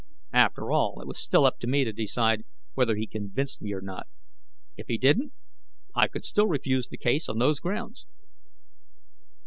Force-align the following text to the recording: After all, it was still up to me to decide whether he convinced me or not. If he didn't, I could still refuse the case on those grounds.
After 0.33 0.71
all, 0.71 0.99
it 0.99 1.05
was 1.05 1.19
still 1.19 1.45
up 1.45 1.59
to 1.59 1.67
me 1.67 1.83
to 1.83 1.93
decide 1.93 2.43
whether 2.73 2.95
he 2.95 3.05
convinced 3.05 3.61
me 3.61 3.71
or 3.71 3.81
not. 3.81 4.07
If 4.75 4.87
he 4.87 4.97
didn't, 4.97 5.31
I 5.95 6.07
could 6.07 6.25
still 6.25 6.47
refuse 6.47 6.87
the 6.87 6.97
case 6.97 7.29
on 7.29 7.37
those 7.37 7.59
grounds. 7.59 8.07